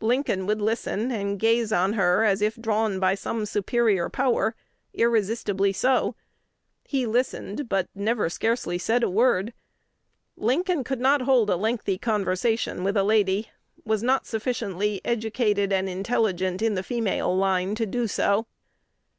[0.00, 4.54] Lincoln would listen, and gaze on her as if drawn by some superior power,
[4.94, 6.14] irresistibly so:
[6.86, 9.52] he listened, but never scarcely said a word....
[10.34, 13.50] Lincoln could not hold a lengthy conversation with a lady,
[13.84, 18.46] was not sufficiently educated and intelligent in the female line to do so."